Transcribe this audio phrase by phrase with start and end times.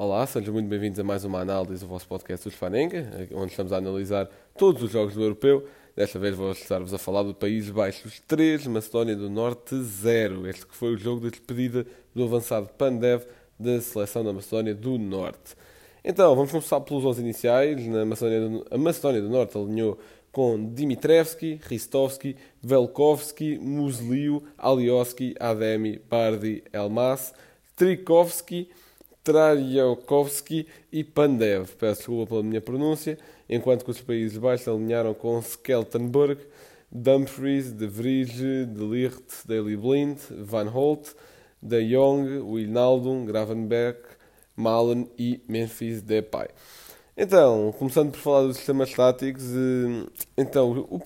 [0.00, 3.72] Olá, sejam muito bem-vindos a mais uma análise do vosso podcast do Spanenga, onde estamos
[3.72, 5.66] a analisar todos os jogos do Europeu.
[5.96, 10.46] Desta vez vou estar-vos a falar do Países Baixos 3, Macedónia do Norte 0.
[10.46, 11.84] Este que foi o jogo de despedida
[12.14, 13.24] do avançado Pandev
[13.58, 15.56] da seleção da Macedónia do Norte.
[16.04, 17.84] Então, vamos começar pelos 11 iniciais.
[17.88, 19.98] Na Macedónia do, a Macedónia do Norte alinhou
[20.30, 27.34] com Dimitrevski, Ristovski, Velkovski, Musliu, Alioski, Ademi, Bardi, Elmas,
[27.74, 28.70] Trikovski,
[29.28, 31.68] Trajakovski e Pandev.
[31.78, 33.18] Peço desculpa pela minha pronúncia.
[33.46, 36.40] Enquanto que os Países Baixos alinharam com Skeltenberg,
[36.90, 41.10] Dumfries, De Vries, De Ligt, Daley Blind, Van Holt,
[41.60, 43.98] De Jong, Wijnaldum, Gravenberg,
[44.56, 46.48] Malen e Memphis Depay.
[47.14, 50.06] Então, começando por falar dos sistemas estáticos, eh,
[50.38, 50.98] então, o,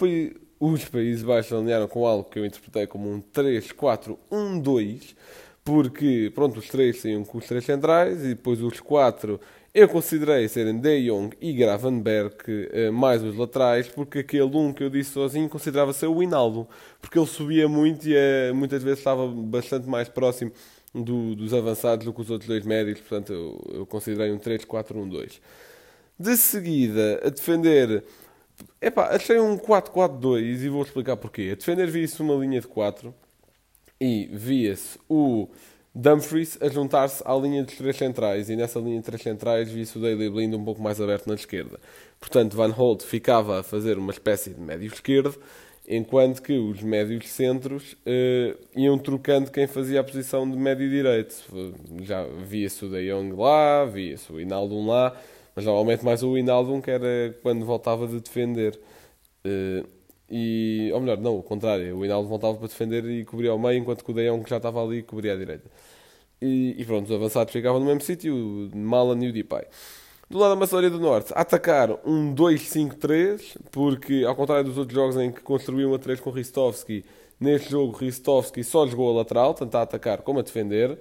[0.60, 5.16] os Países Baixos alinharam com algo que eu interpretei como um 3-4-1-2,
[5.64, 9.40] porque, pronto, os três saíam com os três centrais e depois os quatro
[9.74, 12.34] eu considerei serem De Jong e Gravenberg
[12.72, 16.68] eh, mais os laterais, porque aquele um que eu disse sozinho considerava ser o Hinaldo,
[17.00, 20.52] porque ele subia muito e eh, muitas vezes estava bastante mais próximo
[20.94, 25.40] do, dos avançados do que os outros dois médios, portanto eu, eu considerei um 3-4-1-2.
[26.18, 28.04] De seguida, a defender.
[28.80, 31.50] Epá, achei um 4-4-2 e vou explicar porquê.
[31.52, 33.14] A defender via-se uma linha de 4
[34.02, 35.46] e via-se o
[35.94, 39.96] Dumfries a juntar-se à linha dos três centrais e nessa linha de três centrais via-se
[39.96, 41.78] o Daily Blind um pouco mais aberto na esquerda.
[42.18, 45.38] Portanto, Van Holt ficava a fazer uma espécie de médio esquerdo,
[45.86, 51.36] enquanto que os médios centros uh, iam trocando quem fazia a posição de médio direito.
[52.00, 55.16] Já via-se o De Jong lá, via-se o Inaldo lá,
[55.54, 58.76] mas normalmente mais o Inaldo que era quando voltava de defender.
[59.46, 59.86] Uh,
[60.34, 63.78] e, ou melhor, não, o contrário, o Hinaldo voltava para defender e cobria ao meio,
[63.78, 65.70] enquanto que o Deão, que já estava ali, cobria à direita.
[66.40, 69.66] E, e pronto, os avançados ficavam no mesmo sítio, Malan e o Depay.
[70.30, 75.16] Do lado da Macedónia do Norte, atacar um 2-5-3, porque ao contrário dos outros jogos
[75.18, 77.04] em que construíam a 3 com Ristovski,
[77.38, 80.98] neste jogo Ristovski só jogou a lateral, tanto a atacar como a defender.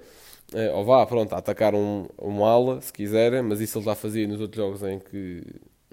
[0.54, 3.96] Eh, ou vá, pronto, a atacar um, um ala, se quiserem, mas isso ele já
[3.96, 5.42] fazia nos outros jogos em que.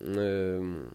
[0.01, 0.89] Eh,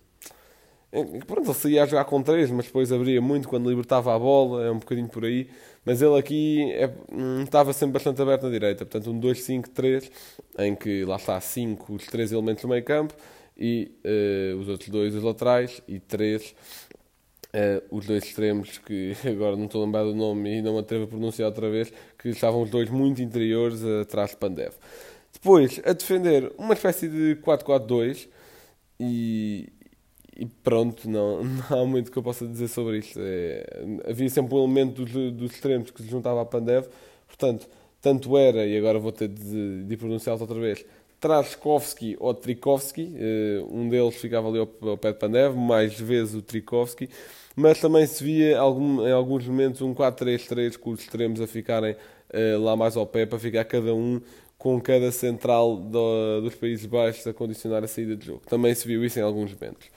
[1.26, 4.64] Pronto, ele saía a jogar com três, mas depois abria muito quando libertava a bola,
[4.64, 5.50] é um bocadinho por aí.
[5.84, 10.12] Mas ele aqui é, hum, estava sempre bastante aberto na direita, portanto, um 2-5-3,
[10.59, 13.16] em que lá está 5 os três elementos do meio campo
[13.58, 16.56] e uh, os outros dois os laterais e três
[17.54, 20.80] uh, os dois extremos, que agora não estou a lembrar do nome e não me
[20.80, 24.74] atrevo a pronunciar outra vez, que estavam os dois muito interiores atrás de Pandev.
[25.31, 28.28] Depois, a defender uma espécie de 4-4-2
[29.00, 29.70] e,
[30.38, 33.20] e pronto, não, não há muito que eu possa dizer sobre isto.
[33.22, 36.88] É, havia sempre um elemento dos, dos extremos que se juntava à Pandev,
[37.28, 37.68] portanto,
[38.02, 40.86] tanto era, e agora vou ter de, de pronunciá-lo outra vez,
[41.24, 46.42] Traskovski ou Trikovski, eh, um deles ficava ali ao, pé de Pandev, mais vezes o
[46.42, 47.10] Trikovski,
[47.56, 52.60] mas também se via em alguns momentos um 4-3-3 com os extremos a ficarem uh,
[52.62, 54.20] lá mais ao pé para ficar cada um
[54.58, 58.42] com cada central do, dos Países Baixos a condicionar a saída de jogo.
[58.46, 59.88] Também se viu isso em alguns momentos.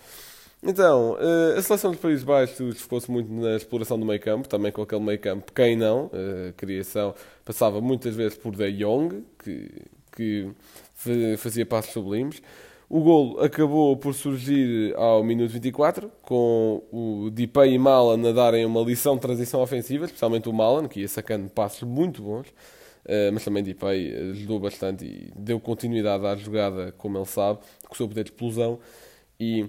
[0.63, 4.73] Então, eh, a seleção dos Países Baixos focou-se muito na exploração do meio campo, também
[4.73, 6.11] com aquele meio campo, quem não,
[6.49, 9.71] a criação passava muitas vezes por De Jong, que,
[10.13, 10.51] que
[11.37, 12.43] fazia passos sublimes.
[12.89, 18.65] O golo acabou por surgir ao minuto 24, com o Dipay e Malan a darem
[18.65, 22.47] uma lição de transição ofensiva, especialmente o Malan, que ia sacando passos muito bons.
[23.05, 27.95] Uh, mas também Dipay ajudou bastante e deu continuidade à jogada, como ele sabe, com
[27.95, 28.79] o seu poder de explosão.
[29.39, 29.69] E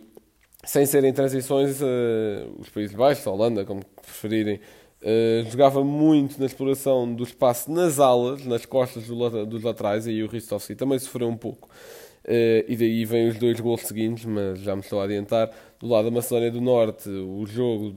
[0.64, 4.60] sem serem transições, uh, os Países Baixos, a Holanda, como preferirem,
[5.02, 10.12] uh, jogava muito na exploração do espaço nas alas, nas costas do, dos laterais, e
[10.12, 11.70] aí o Ristovski também sofreu um pouco.
[12.28, 15.50] e daí vêm os dois gols seguintes, mas já me estou a adiantar.
[15.80, 17.94] Do lado da Macedónia do Norte, o jogo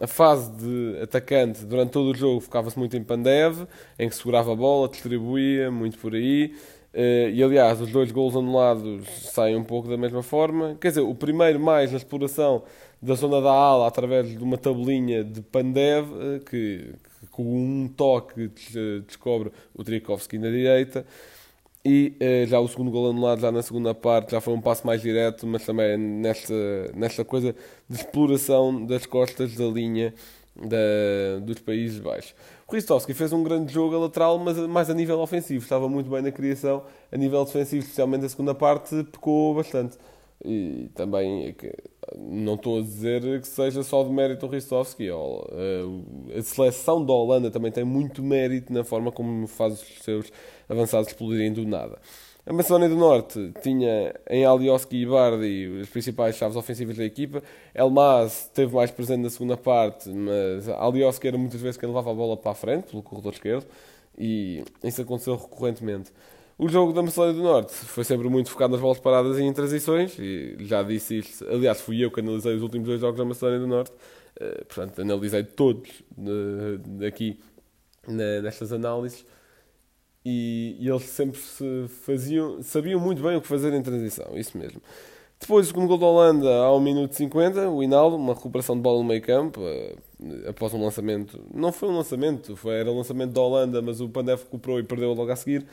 [0.00, 3.66] a fase de atacante durante todo o jogo focava-se muito em Pandev,
[3.98, 6.54] em que segurava a bola, distribuía, muito por aí.
[6.94, 10.76] Uh, e aliás, os dois gols anulados saem um pouco da mesma forma.
[10.80, 12.62] Quer dizer, o primeiro mais na exploração
[13.02, 17.88] da zona da ala através de uma tabelinha de Pandev, uh, que, que, com um
[17.88, 18.48] toque
[19.04, 21.04] descobre o Trikovski na direita.
[21.84, 24.86] E uh, já o segundo gol anulado, já na segunda parte, já foi um passo
[24.86, 26.54] mais direto, mas também nesta,
[26.94, 27.56] nesta coisa
[27.88, 30.14] de exploração das costas da linha
[30.56, 32.34] da, dos Países Baixos.
[32.66, 35.62] O Ristovski fez um grande jogo a lateral, mas mais a nível ofensivo.
[35.62, 36.84] Estava muito bem na criação.
[37.12, 39.96] A nível defensivo, especialmente a segunda parte, pecou bastante.
[40.44, 41.54] E também
[42.18, 45.08] não estou a dizer que seja só de mérito o Ristovski.
[45.10, 50.32] A seleção da Holanda também tem muito mérito na forma como faz os seus
[50.68, 51.98] avançados explodirem do nada.
[52.46, 57.42] A Macedónia do Norte tinha em Alioski e Bardi as principais chaves ofensivas da equipa.
[57.72, 62.14] Elmas esteve mais presente na segunda parte, mas Alioski era muitas vezes quem levava a
[62.14, 63.66] bola para a frente, pelo corredor esquerdo,
[64.18, 66.12] e isso aconteceu recorrentemente.
[66.58, 69.52] O jogo da Macedónia do Norte foi sempre muito focado nas bolas paradas e em
[69.52, 71.48] transições, e já disse isto.
[71.48, 75.00] Aliás, fui eu que analisei os últimos dois jogos da Macedónia do Norte, uh, portanto,
[75.00, 77.40] analisei todos uh, aqui
[78.06, 79.24] nestas análises
[80.24, 84.56] e, e, eles sempre se faziam, sabiam muito bem o que fazer em transição, isso
[84.56, 84.80] mesmo.
[85.38, 88.98] Depois, o segundo gol da Holanda, ao minuto 50, o Hinaldo, uma recuperação de bola
[88.98, 91.38] no meio campo, uh, após um lançamento.
[91.52, 94.82] Não foi um lançamento, foi, era um lançamento da Holanda, mas o Pandev recuperou e
[94.82, 95.66] perdeu logo a seguir.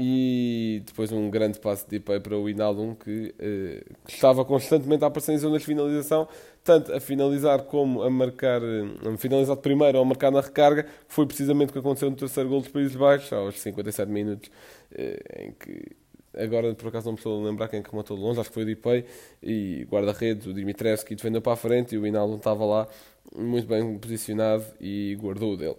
[0.00, 5.02] E depois um grande passo de pé para o Hinaldo, que, uh, que estava constantemente
[5.02, 6.28] a aparecer em zonas de finalização,
[6.62, 11.26] tanto a finalizar como a marcar, a finalizar primeiro ou a marcar na recarga, foi
[11.26, 14.50] precisamente o que aconteceu no terceiro gol dos Países Baixos, aos 57 minutos,
[14.94, 15.96] eh, em que
[16.36, 18.50] agora por acaso não me estou a lembrar quem é que rematou de longe, acho
[18.50, 19.04] que foi o Dipei,
[19.42, 22.86] e guarda-redes, o Dimitrevski defendeu para a frente e o Hinaldo estava lá
[23.34, 25.76] muito bem posicionado e guardou o dele.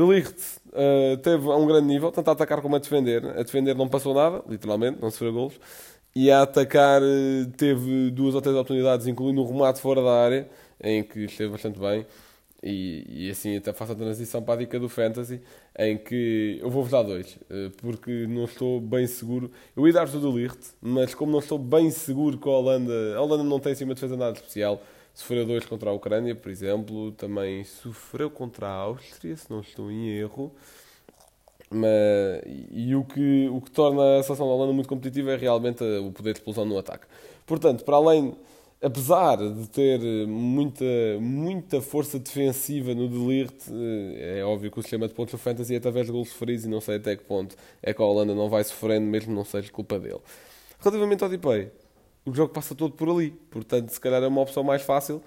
[0.00, 3.24] De Ligt uh, teve a um grande nível, tanto a atacar como a defender.
[3.24, 5.60] A defender não passou nada, literalmente, não sofreu golos
[6.14, 10.48] e a atacar eh, teve duas ou três oportunidades, incluindo um remate fora da área,
[10.82, 12.06] em que esteve bastante bem.
[12.62, 15.40] E, e assim até faço a transição para a dica do Fantasy,
[15.78, 19.50] em que eu vou-vos dar dois, eh, porque não estou bem seguro.
[19.76, 23.16] Eu ia dar-vos o do Licht, mas como não estou bem seguro com a Holanda,
[23.16, 24.82] a Holanda não tem assim uma defesa nada especial.
[25.14, 29.90] Sofreu dois contra a Ucrânia, por exemplo, também sofreu contra a Áustria, se não estou
[29.90, 30.52] em erro.
[31.70, 32.42] Mas,
[32.72, 36.10] e o que, o que torna a seleção da Holanda muito competitiva é realmente o
[36.10, 37.06] poder de explosão no ataque.
[37.46, 38.34] Portanto, para além,
[38.82, 40.84] apesar de ter muita,
[41.20, 45.74] muita força defensiva no Delirte, eh, é óbvio que o sistema de pontos do Fantasy
[45.74, 48.34] é através de gols sofridos e não sei até que ponto é que a Holanda
[48.34, 50.20] não vai sofrendo, mesmo não seja culpa dele.
[50.80, 51.70] Relativamente ao Dipay,
[52.24, 55.22] o jogo passa todo por ali, portanto, se calhar é uma opção mais fácil.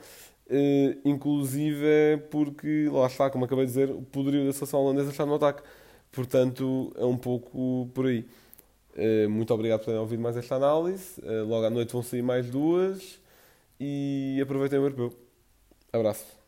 [0.46, 5.26] Uh, inclusive porque, lá está, como acabei de dizer, o poderio da seleção holandesa está
[5.26, 5.64] no ataque.
[6.12, 8.26] Portanto, é um pouco por aí.
[8.96, 11.20] Uh, muito obrigado por terem ouvido mais esta análise.
[11.22, 13.20] Uh, logo à noite vão sair mais duas.
[13.80, 15.14] E aproveitem o europeu.
[15.92, 16.43] Abraço.